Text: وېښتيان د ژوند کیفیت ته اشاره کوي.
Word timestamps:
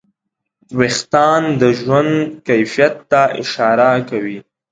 وېښتيان 0.79 1.43
د 1.61 1.63
ژوند 1.79 2.13
کیفیت 2.47 2.95
ته 3.11 3.21
اشاره 3.41 3.89
کوي. 4.09 4.37